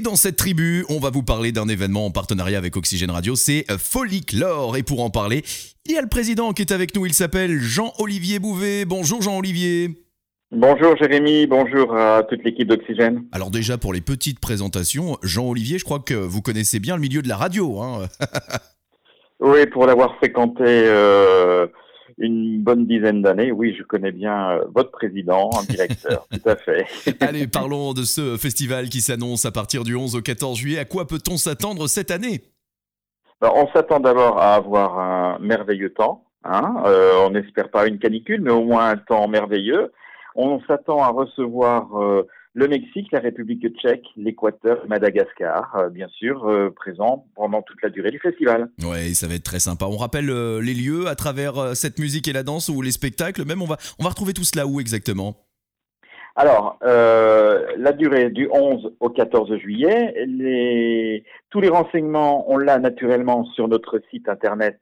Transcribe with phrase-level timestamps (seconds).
[0.00, 3.36] Et dans cette tribu, on va vous parler d'un événement en partenariat avec Oxygène Radio,
[3.36, 4.78] c'est Folklore.
[4.78, 5.42] Et pour en parler,
[5.84, 8.86] il y a le président qui est avec nous, il s'appelle Jean-Olivier Bouvet.
[8.86, 9.90] Bonjour Jean-Olivier.
[10.52, 13.26] Bonjour Jérémy, bonjour à toute l'équipe d'Oxygène.
[13.32, 17.20] Alors déjà pour les petites présentations, Jean-Olivier, je crois que vous connaissez bien le milieu
[17.20, 17.82] de la radio.
[17.82, 18.08] Hein
[19.40, 21.66] oui, pour l'avoir fréquenté euh,
[22.20, 26.56] une bonne dizaine d'années, oui, je connais bien euh, votre président, un directeur, tout à
[26.56, 26.86] fait.
[27.20, 30.78] Allez, parlons de ce festival qui s'annonce à partir du 11 au 14 juillet.
[30.78, 32.42] À quoi peut-on s'attendre cette année?
[33.40, 36.24] On s'attend d'abord à avoir un merveilleux temps.
[36.44, 39.92] Hein euh, on n'espère pas une canicule, mais au moins un temps merveilleux.
[40.42, 46.48] On s'attend à recevoir euh, le Mexique, la République tchèque, l'Équateur, Madagascar, euh, bien sûr,
[46.48, 48.70] euh, présents pendant toute la durée du festival.
[48.82, 49.84] Ouais, ça va être très sympa.
[49.84, 50.30] On rappelle
[50.60, 53.44] les lieux à travers cette musique et la danse ou les spectacles.
[53.44, 55.36] Même, on va, on va retrouver tout cela où exactement?
[56.36, 61.22] Alors, la durée du 11 au 14 juillet, les...
[61.50, 64.78] tous les renseignements, on l'a naturellement sur notre site internet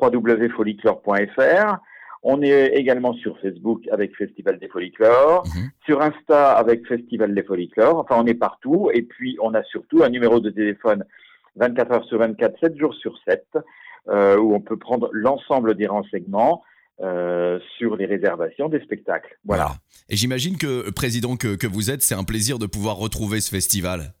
[0.00, 1.80] www.folliclore.fr.
[2.22, 5.70] On est également sur Facebook avec Festival des Folliclores, mhm.
[5.86, 7.98] sur Insta avec Festival des Folliclores.
[7.98, 8.90] Enfin, on est partout.
[8.92, 11.04] Et puis, on a surtout un numéro de téléphone
[11.56, 13.44] 24 heures sur 24, 7 jours sur 7,
[14.08, 16.62] euh, où on peut prendre l'ensemble des renseignements.
[17.02, 19.38] Euh, sur les réservations des spectacles.
[19.46, 19.70] Voilà.
[20.10, 23.48] Et j'imagine que, président que, que vous êtes, c'est un plaisir de pouvoir retrouver ce
[23.48, 24.12] festival.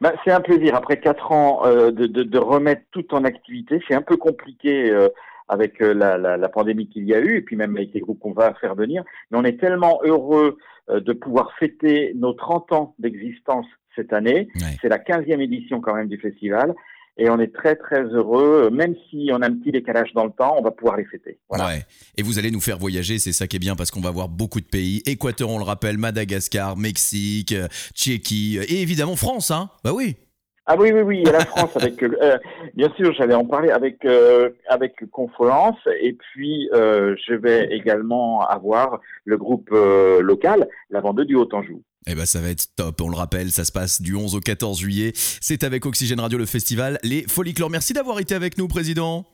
[0.00, 0.74] Ben, c'est un plaisir.
[0.74, 4.90] Après quatre ans euh, de, de, de, remettre tout en activité, c'est un peu compliqué
[4.90, 5.10] euh,
[5.50, 8.00] avec euh, la, la, la, pandémie qu'il y a eu, et puis même avec les
[8.00, 9.02] groupes qu'on va faire venir.
[9.30, 10.56] Mais on est tellement heureux
[10.88, 14.48] euh, de pouvoir fêter nos 30 ans d'existence cette année.
[14.80, 16.72] C'est la 15e édition quand même du festival.
[17.16, 20.30] Et on est très très heureux, même si on a un petit décalage dans le
[20.30, 21.38] temps, on va pouvoir les fêter.
[21.50, 21.66] Voilà.
[21.66, 21.82] Ouais.
[22.16, 24.28] Et vous allez nous faire voyager, c'est ça qui est bien parce qu'on va voir
[24.28, 25.02] beaucoup de pays.
[25.04, 27.54] Équateur, on le rappelle, Madagascar, Mexique,
[27.92, 30.16] Tchéquie et évidemment France, hein Bah oui.
[30.66, 32.38] Ah oui, oui, oui, a la France avec, euh,
[32.74, 38.46] bien sûr, j'allais en parler avec euh, avec Confluence, et puis euh, je vais également
[38.46, 41.82] avoir le groupe euh, local, la Vendée du Haut-Anjou.
[42.06, 44.40] Eh ben ça va être top, on le rappelle, ça se passe du 11 au
[44.40, 45.12] 14 juillet.
[45.14, 47.70] C'est avec Oxygène Radio le festival Les Folliclores.
[47.70, 49.26] Merci d'avoir été avec nous, président.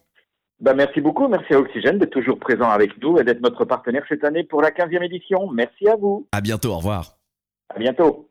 [0.59, 4.05] Ben, merci beaucoup, merci à Oxygène d'être toujours présent avec nous et d'être notre partenaire
[4.09, 5.51] cette année pour la 15e édition.
[5.53, 6.27] Merci à vous.
[6.33, 7.19] À bientôt, au revoir.
[7.69, 8.31] À bientôt.